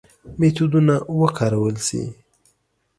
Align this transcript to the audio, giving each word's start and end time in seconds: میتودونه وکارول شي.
میتودونه 0.39 0.95
وکارول 1.19 1.75
شي. 1.87 2.01